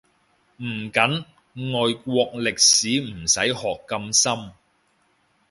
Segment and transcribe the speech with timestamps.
[0.57, 4.53] 唔緊，外國歷史唔使學咁深